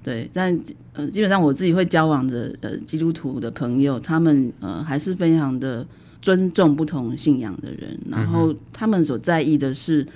[0.04, 0.58] 对，但
[0.94, 5.86] 呃基本上我自己会交往的呃基督徒的朋友，他们呃还是非常的
[6.22, 10.08] 尊重不同信仰的人，然后他们所在意的是。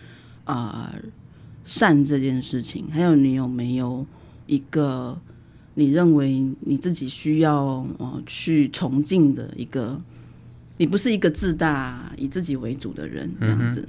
[0.50, 1.10] 啊、呃，
[1.64, 4.06] 善这件事情，还有你有没有
[4.48, 5.18] 一个
[5.76, 10.00] 你认为你自己需要呃去崇敬的一个？
[10.82, 13.86] 你不是一个自大以自己为主的人，这样子。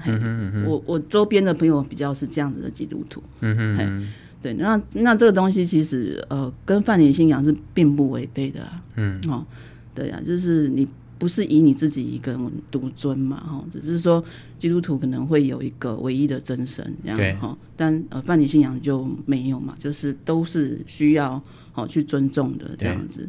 [0.66, 3.22] 我我周边的朋友比较是这样子的基督徒。
[3.42, 4.08] 嗯哼，
[4.42, 8.82] 对，那那这个东西其实呃跟泛灵信仰是并不违背的、啊。
[8.96, 9.46] 嗯，哦，
[9.94, 10.84] 对呀、啊，就是你
[11.20, 14.24] 不是以你自己一个人独尊嘛，哈，只是说
[14.58, 21.40] 基督徒可能会有一个唯一的真神这样哈，但呃泛灵信仰就没有嘛，就是都是需要
[21.72, 23.28] 好去尊重的这样子。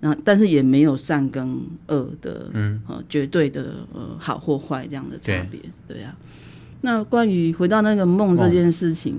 [0.00, 6.20] 那但是也没有善跟恶的，嗯，呃，绝对的呃好或坏这样的差别，对呀、啊。
[6.80, 9.16] 那关于回到那个梦这件事情，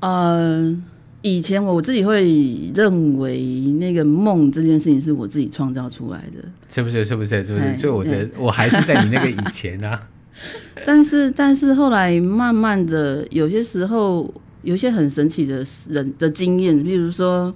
[0.00, 0.74] 呃，
[1.22, 3.40] 以前我自己会认为
[3.80, 7.04] 那个梦这件事情是我自己创造出来的，是不是？
[7.04, 7.42] 是不是？
[7.42, 7.78] 是不是？
[7.78, 10.00] 所以我觉得我还是在你那个以前啊。
[10.84, 14.32] 但是，但是后来慢慢的，有些时候
[14.62, 17.54] 有一些很神奇的人的经验，比如说。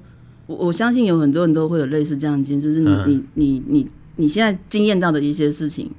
[0.48, 5.90] 我我相信有很多人都会有类似这样的经验，就是你、嗯、你你你你现在经验到的一些事情，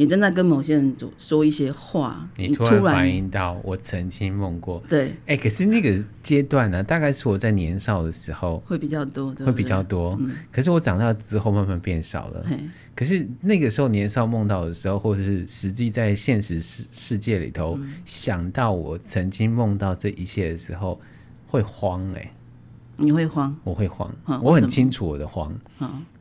[0.00, 12.46] 你正在跟某些人说说一些话，你突然反应到我曾经梦过，对，哎、欸，可是那个阶段呢、啊，大概是我在年少的时候会比较多，对对，会比较多，嗯、可是我长大之后慢慢变少了。
[12.94, 20.98] 可是那个时候年少梦到的时候，或者是实际在现实世世界里头、嗯、想到我曾经梦到这一切的时候，
[21.46, 22.32] 会慌哎、欸。
[22.96, 24.10] 你会慌，我会慌，
[24.42, 25.54] 我很清楚我的慌。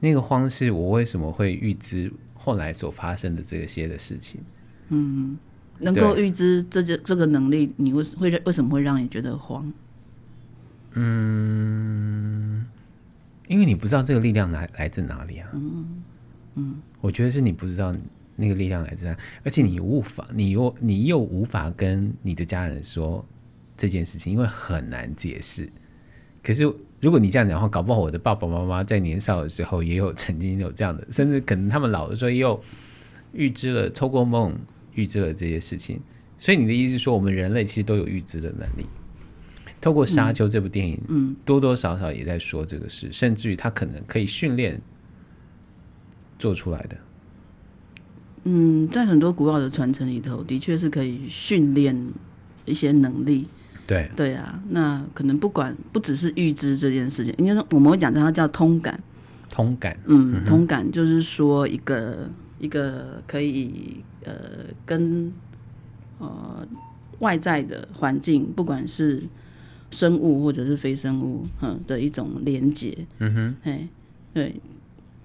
[0.01, 2.11] 那个慌是我为什么会预知
[2.49, 4.41] 后来所发生的这些的事情。
[4.87, 5.37] 嗯，
[5.79, 9.71] 能够预知这这这个能力，你为会为什么会让你觉得慌？
[10.93, 12.65] 嗯，
[13.47, 15.47] 因为你不知道这个力量来来自哪里啊。
[15.53, 16.01] 嗯
[16.55, 17.95] 嗯，我觉得是你不知道
[18.35, 23.23] 那个力量来自哪，而且你无法，你又你又无法跟你的家人说
[23.77, 25.69] 这件事情，因为很难解释。
[26.49, 26.63] 可是，
[26.99, 32.59] 如果你这样讲的话，搞不好我的爸爸妈妈在年少的时候也有曾经有这样的，甚至可能他们老的时候也有
[33.33, 34.57] 预知了，透过梦
[34.95, 35.99] 预知了这些事情。
[36.39, 38.87] 所以你的意思是说，我们人类其实都有预知的能力。
[39.79, 44.81] 透过《沙丘》这部电影，嗯，多多少少也在说这个事，甚至于他可能可以训练
[46.39, 46.97] 做出来的。
[48.45, 51.95] 嗯，在很多古老的传承里头，的确是可以训练
[52.65, 53.45] 一些能力。
[53.89, 59.01] 对对啊，那可能不管不只是预知这件事情，应该说我们会讲它叫通感。
[59.49, 64.33] 通感，嗯，嗯通感就是说一个一个可以呃
[64.85, 65.33] 跟
[66.19, 66.65] 呃
[67.17, 69.23] 外在的环境，不管是
[69.89, 72.95] 生物或者是非生物，嗯的一种连接。
[73.17, 73.89] 嗯哼，哎，
[74.33, 74.55] 对，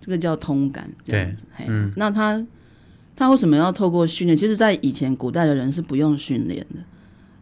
[0.01, 1.45] 这个叫通感这样子。
[1.55, 2.45] 嘿嗯，那他
[3.15, 4.35] 他为什么要透过训练？
[4.35, 6.81] 其实，在以前古代的人是不用训练的。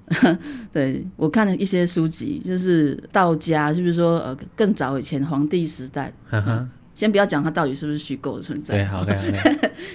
[0.73, 8.75] 对，我看了一些书籍，就是道家，就是说呃，更早以前皇帝时代，呵呵嗯、先不要讲它到底是不是虚构的存在。
[8.75, 9.17] 对，好 的。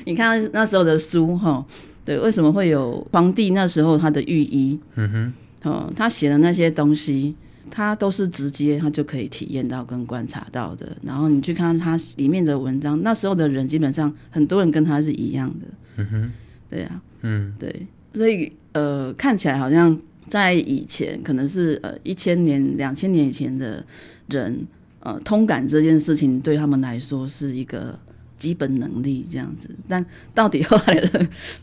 [0.06, 1.64] 你看那时候的书哈，
[2.04, 4.80] 对，为什么会有皇帝那时候他的御医？
[4.96, 7.36] 嗯哼，哦，他写的那些东西，
[7.70, 10.98] 他都是直接他就可以体验到跟观察到的。
[11.04, 15.68] 然后你去看他里面的文章，那时候的人基本上很多人跟他是一样的。
[15.98, 16.32] 嗯哼，
[16.70, 18.52] 对啊，嗯，对，所以。
[18.74, 23.84] 呃，看起来好像在以前，可能是呃一千年、两千年以前的
[24.28, 24.68] 人，
[25.00, 27.98] 呃，通感这件事情对他们来说是一个
[28.38, 29.68] 基本能力这样子。
[29.88, 31.10] 但到底后来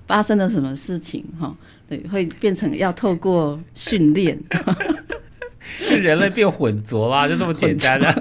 [0.09, 1.24] 发生了什么事情？
[1.38, 1.57] 哈，
[1.88, 4.37] 对，会变成要透过训练，
[6.02, 8.12] 人类变混浊啦，就这么简单的，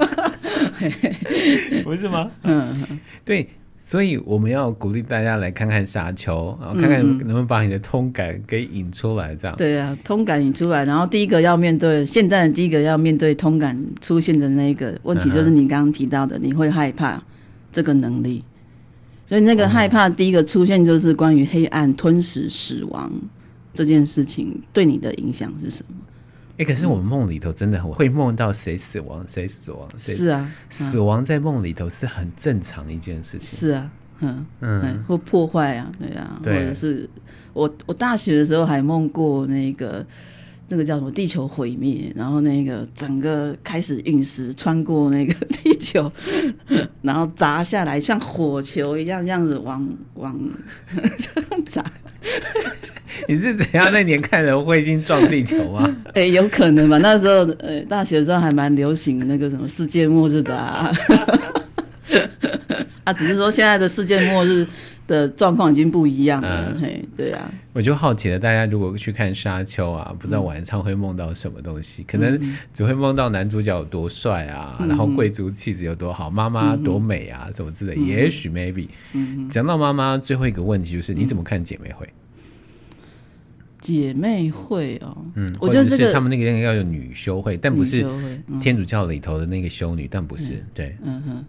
[1.84, 2.30] 不是吗？
[2.44, 3.50] 嗯，对。
[3.86, 9.56] 所以我们要鼓励大家来看看沙丘，然后看看能不能把你的通感给引出来，这样。
[9.58, 17.22] 对啊，通感引出来，然后第一个要面对现在的第一个要面对通感出现的那个问题，就是你刚刚提到的，你会害怕
[17.74, 18.42] 这个能力。
[19.26, 23.12] 所以那个害怕第一个出现就是关于黑暗吞噬死亡
[23.74, 25.96] 这件事情对你的影响是什么？
[26.56, 33.60] 哎、欸，可是我们梦里头真的会梦到谁死亡，谁死亡，谁是啊，死亡在梦里头是很正常的一件事情。
[33.60, 37.10] 是啊，嗯嗯，或破坏啊，对啊，对或者是
[37.54, 40.06] 我我大学的时候还梦过那个
[40.70, 46.12] 那个叫什么地球毁灭，然后那个整个开始陨石穿过那个 地球，
[47.02, 50.40] 然后砸下来像火球一样这样子往往
[51.18, 51.84] 这样砸。
[53.28, 55.96] 你是怎样那年看人彗星撞地球啊？
[56.08, 56.98] 哎、欸，有可能吧。
[56.98, 60.92] 那时候，呃，大学的时候还蛮流行那个什么世界末日的啊。
[63.06, 64.66] 啊，只是说现在的世界末日
[65.08, 66.72] 的状况已经不一样了。
[66.74, 67.52] 嗯、嘿，对啊。
[67.74, 72.04] 我就好奇了，大家如果去看沙丘啊，不知道晚上会梦到什么东西？
[72.04, 77.96] 嗯、可能只会梦到男主角有多帅啊，嗯、然后贵族气质有多好，妈妈多美啊，嗯、什么之类。
[77.98, 78.88] 嗯、也许 maybe。
[79.12, 79.50] 嗯。
[79.50, 82.08] 讲到妈妈，最后一个问题就是，你怎么看姐妹会？
[83.84, 88.06] 姐妹会哦，嗯，我觉得这个他们那个应该要有女修会，但不是
[88.62, 91.46] 天主教里头的那个修女，但不是，对，嗯哼，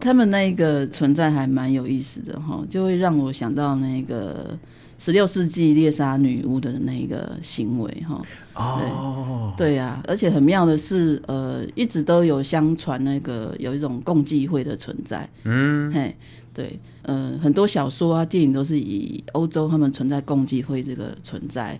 [0.00, 4.58] 他们那个存在还蛮有意思的哈，就会让我想到那个
[4.98, 8.20] 十六世纪猎杀女巫的那个行为哈。
[8.54, 9.74] 哦，对。
[9.76, 15.28] 呀、啊，而且很妙的是，呃，一直都有相传那个有一种共济会的存在。
[15.44, 16.14] 嗯，嘿，
[16.52, 21.78] 对，呃，很多小说啊、电影都是以欧洲他们存在共济会这个存在。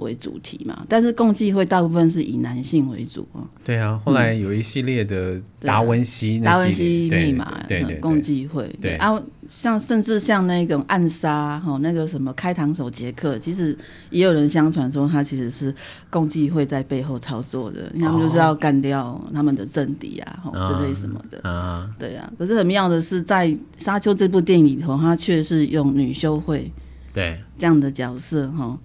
[0.00, 3.40] 为主题嘛，但是共济会大部分是以男性为主啊。
[3.64, 9.18] 对啊，后来有一系列的达文西、达文西密码、对对共济会，对啊，
[9.48, 13.76] 像甚至像那种暗杀哈，那个什么开膛手杰克，其实
[14.10, 15.74] 也有人相传说他其实是
[16.10, 21.88] 共济会在背后操作的，他们就是要干掉他们的政敌啊，吼之类什么的啊。
[21.98, 26.70] 对啊，可是很妙的是，在《沙丘》这部电影里头，他却是用女修会
[27.12, 28.78] 对这样的角色哈。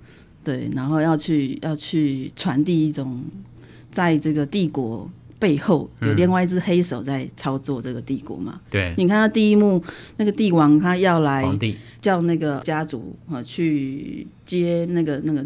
[0.44, 3.24] 对，然后要去要去传递一种，
[3.92, 5.10] 在这个帝国
[5.44, 8.62] 背后有另外一只黑手在操作这个帝国嘛。
[8.70, 9.84] 对、嗯，你看他第一幕
[10.16, 11.44] 那个帝王他要来
[12.00, 15.46] 叫那个家族啊去接那个那个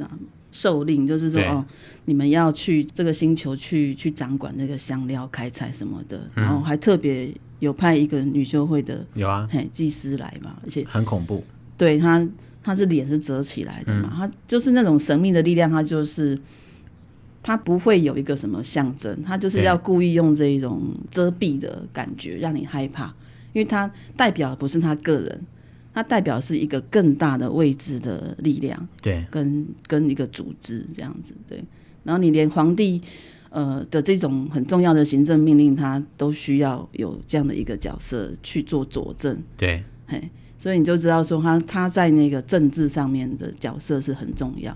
[0.51, 1.65] 受令，就是说哦，
[2.05, 11.43] 你们要去这个星球去去掌管那个香料开采什么的，然后还特别有派一个女修会的有啊，嘿祭司来嘛，而且很恐怖，
[11.75, 12.23] 对他。
[12.63, 14.13] 他是脸是折起来的嘛？
[14.17, 16.37] 他就是那种神秘的力量，他就是
[17.47, 23.05] 他不会有一个什么象征，他就是要故意用这一种遮蔽的感觉让你害怕，
[23.53, 25.41] 因为他代表不是他个人，
[25.93, 31.63] 他代表是一个更大的位置的力量，对，跟跟一个组织这样子，对。
[32.03, 33.01] 然后你连皇帝
[33.49, 40.29] 呃的这种很重要的行政命令，他都需要有这样的一个角色去做佐证，对，嘿。
[40.57, 44.75] 所以你就知道说他他在那个政治上面的角色是很重要，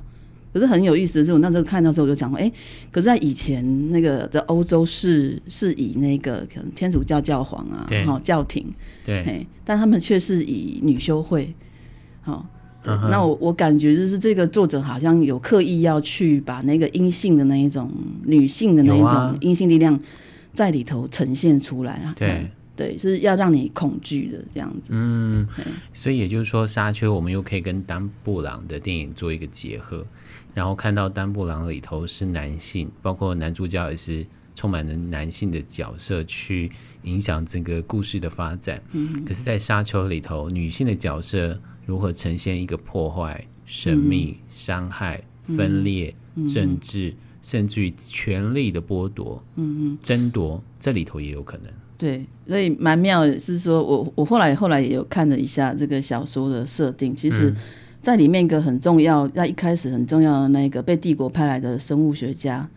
[0.54, 2.54] 可是很有意思的是，我那时候看到时候我就讲说，哎、欸，
[2.91, 8.66] 可是在以前那个的欧洲是是以那个可能天主教教皇啊，哈教廷，
[9.06, 11.54] 对，但他们却是以女修会，
[12.22, 12.45] 好、
[12.86, 17.91] uh -huh.，那我我感觉就是这个作者好像有刻意要去把那个阴性的那一种
[18.26, 19.99] 女性的那一种阴性力量
[20.54, 22.49] 在里头呈现出来啊，对。
[22.74, 24.89] 对，是要让你恐惧的这样子。
[24.89, 25.45] 嗯，
[25.93, 30.04] 所以也就是说，《沙丘》我们又可以跟丹布朗的电影做一个结合，
[30.54, 34.26] 然后看到丹布朗里头是男性，包括男主角也是
[34.56, 36.72] 充满了男性的角色去
[37.04, 38.82] 影响整个故事的发展。
[38.91, 46.14] 嗯，可是，在《沙丘》里头，女性的角色如何呈现一个破坏、神秘、伤害、分裂、
[46.54, 49.43] 政治，甚至于权力的剥夺、
[50.02, 51.72] 争夺，这里头也有可能。
[51.97, 57.56] 对，所以蛮妙的是说，我我后来后来也有看了一下这个小说的设定，其实，
[58.02, 62.68] 在里面一个很重要，在一开始很重要的那个被帝国派来的生物学家，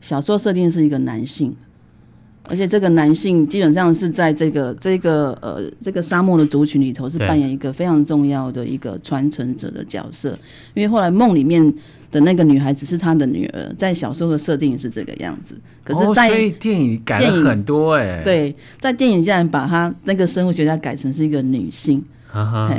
[0.00, 1.54] 小说设定是一个男性，
[2.48, 10.38] 而且这个男性基本上是在这个这个呃这个沙漠的族群里头是扮演一个非常重要的一个传承者的角色，
[10.74, 11.74] 因为后来梦里面。
[12.14, 16.28] 的那个女孩子是他的女儿，在小说的设定是这个样子，可是在，
[16.60, 18.22] 电影改了很多哎、欸。
[18.22, 22.72] 对，在电影竟然把他那个生物学家改成是一个女性，哈哈，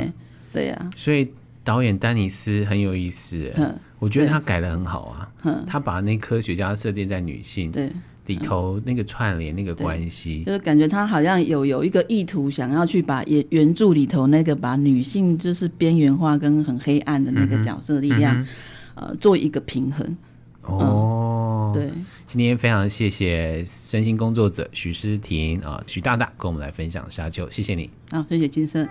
[0.54, 0.88] 对呀、啊。
[0.96, 1.28] 所以
[1.66, 3.52] 导演丹尼斯很有意思，
[3.98, 5.28] 我觉得他改的很好啊，
[5.66, 7.90] 他把那科学家设定在女性，对
[8.26, 18.40] 里头那个串联那个关系，就是感觉他好像有有一个意图，想要去把原原著里头那个把女性就是边缘化跟很黑暗的那个角色力量。
[18.40, 18.46] 嗯嗯
[18.96, 20.16] 呃，做一个平衡
[20.62, 21.78] 哦、嗯。
[21.78, 21.90] 对，
[22.26, 27.90] 今天非常谢谢身心工作者许诗婷啊，许大大跟我们来分享《沙丘》，谢谢你。
[28.10, 28.88] 好，谢谢金声。